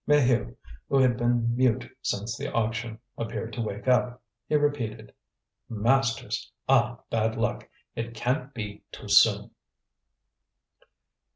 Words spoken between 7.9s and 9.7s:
it can't be too soon!"